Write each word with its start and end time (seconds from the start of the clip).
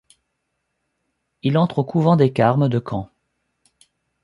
Il 1.43 1.59
entre 1.59 1.77
au 1.77 1.83
couvent 1.83 2.15
des 2.15 2.33
Carmes 2.33 2.69
de 2.69 2.81
Caen. 2.83 3.07